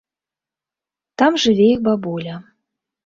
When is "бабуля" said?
1.89-2.41